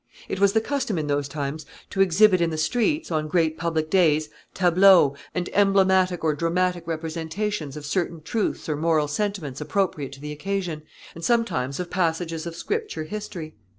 [0.27, 3.91] It was the custom in those times to exhibit in the streets, on great public
[3.91, 10.19] days, tableaux, and emblematic or dramatic representations of certain truths or moral sentiments appropriate to
[10.19, 10.81] the occasion,
[11.13, 13.53] and sometimes of passages of Scripture history.